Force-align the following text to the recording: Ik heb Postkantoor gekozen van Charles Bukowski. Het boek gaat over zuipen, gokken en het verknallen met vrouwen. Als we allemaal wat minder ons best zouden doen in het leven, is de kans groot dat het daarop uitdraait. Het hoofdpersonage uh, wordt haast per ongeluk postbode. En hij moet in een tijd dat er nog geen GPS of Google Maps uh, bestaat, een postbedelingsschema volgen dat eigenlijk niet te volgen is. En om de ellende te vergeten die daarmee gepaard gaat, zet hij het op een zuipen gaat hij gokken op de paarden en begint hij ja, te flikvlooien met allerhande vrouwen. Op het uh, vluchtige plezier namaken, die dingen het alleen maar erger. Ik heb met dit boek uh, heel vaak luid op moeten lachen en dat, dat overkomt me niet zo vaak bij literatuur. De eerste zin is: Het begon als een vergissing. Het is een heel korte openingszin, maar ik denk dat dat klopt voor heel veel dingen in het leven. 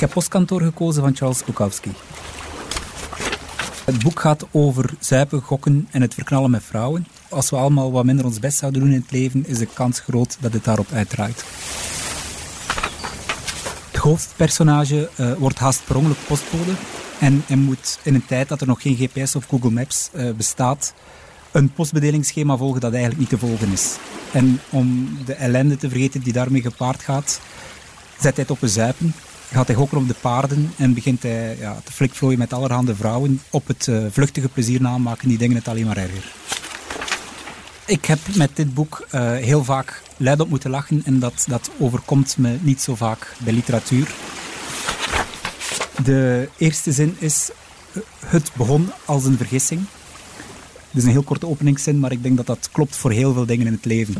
Ik 0.00 0.06
heb 0.06 0.14
Postkantoor 0.14 0.60
gekozen 0.60 1.02
van 1.02 1.16
Charles 1.16 1.44
Bukowski. 1.44 1.92
Het 3.84 4.02
boek 4.02 4.20
gaat 4.20 4.46
over 4.50 4.90
zuipen, 5.00 5.40
gokken 5.40 5.88
en 5.90 6.00
het 6.00 6.14
verknallen 6.14 6.50
met 6.50 6.62
vrouwen. 6.62 7.06
Als 7.28 7.50
we 7.50 7.56
allemaal 7.56 7.92
wat 7.92 8.04
minder 8.04 8.24
ons 8.24 8.38
best 8.38 8.58
zouden 8.58 8.80
doen 8.80 8.90
in 8.90 9.00
het 9.00 9.10
leven, 9.10 9.46
is 9.46 9.58
de 9.58 9.66
kans 9.66 10.00
groot 10.00 10.36
dat 10.40 10.52
het 10.52 10.64
daarop 10.64 10.92
uitdraait. 10.92 11.44
Het 13.90 14.00
hoofdpersonage 14.00 15.10
uh, 15.16 15.32
wordt 15.32 15.58
haast 15.58 15.84
per 15.84 15.96
ongeluk 15.96 16.26
postbode. 16.26 16.72
En 17.18 17.42
hij 17.46 17.56
moet 17.56 17.98
in 18.02 18.14
een 18.14 18.26
tijd 18.26 18.48
dat 18.48 18.60
er 18.60 18.66
nog 18.66 18.82
geen 18.82 18.96
GPS 18.96 19.36
of 19.36 19.44
Google 19.44 19.70
Maps 19.70 20.10
uh, 20.12 20.30
bestaat, 20.30 20.94
een 21.50 21.72
postbedelingsschema 21.72 22.56
volgen 22.56 22.80
dat 22.80 22.92
eigenlijk 22.92 23.20
niet 23.20 23.40
te 23.40 23.46
volgen 23.46 23.72
is. 23.72 23.96
En 24.32 24.60
om 24.70 25.18
de 25.24 25.34
ellende 25.34 25.76
te 25.76 25.88
vergeten 25.88 26.20
die 26.20 26.32
daarmee 26.32 26.62
gepaard 26.62 27.02
gaat, 27.02 27.40
zet 28.20 28.34
hij 28.34 28.44
het 28.44 28.50
op 28.50 28.62
een 28.62 28.68
zuipen 28.68 29.14
gaat 29.50 29.66
hij 29.66 29.76
gokken 29.76 29.98
op 29.98 30.08
de 30.08 30.14
paarden 30.20 30.72
en 30.76 30.94
begint 30.94 31.22
hij 31.22 31.56
ja, 31.58 31.80
te 31.84 31.92
flikvlooien 31.92 32.38
met 32.38 32.52
allerhande 32.52 32.94
vrouwen. 32.94 33.40
Op 33.50 33.66
het 33.66 33.86
uh, 33.86 34.04
vluchtige 34.10 34.48
plezier 34.48 34.80
namaken, 34.80 35.28
die 35.28 35.38
dingen 35.38 35.56
het 35.56 35.68
alleen 35.68 35.86
maar 35.86 35.96
erger. 35.96 36.32
Ik 37.86 38.04
heb 38.04 38.18
met 38.34 38.50
dit 38.54 38.74
boek 38.74 39.06
uh, 39.14 39.32
heel 39.32 39.64
vaak 39.64 40.02
luid 40.16 40.40
op 40.40 40.48
moeten 40.48 40.70
lachen 40.70 41.02
en 41.04 41.18
dat, 41.18 41.44
dat 41.48 41.70
overkomt 41.78 42.36
me 42.38 42.58
niet 42.60 42.80
zo 42.80 42.94
vaak 42.94 43.34
bij 43.38 43.52
literatuur. 43.52 44.14
De 46.04 46.48
eerste 46.56 46.92
zin 46.92 47.16
is: 47.18 47.50
Het 48.26 48.50
begon 48.56 48.90
als 49.04 49.24
een 49.24 49.36
vergissing. 49.36 49.80
Het 50.74 50.98
is 50.98 51.04
een 51.04 51.10
heel 51.10 51.22
korte 51.22 51.46
openingszin, 51.46 51.98
maar 51.98 52.12
ik 52.12 52.22
denk 52.22 52.36
dat 52.36 52.46
dat 52.46 52.68
klopt 52.72 52.96
voor 52.96 53.10
heel 53.10 53.32
veel 53.32 53.46
dingen 53.46 53.66
in 53.66 53.72
het 53.72 53.84
leven. 53.84 54.14